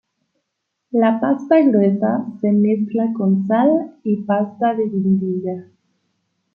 La 0.93 1.19
pasta 1.19 1.61
gruesa 1.61 2.25
se 2.41 2.51
mezcla 2.51 3.13
con 3.15 3.45
sal 3.45 3.99
y 4.03 4.23
pasta 4.23 4.73
de 4.73 4.89
guindilla. 4.89 5.67